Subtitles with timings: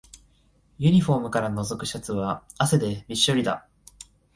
[0.79, 3.67] ユニフォームからのぞくシャツは汗でびっしょりだ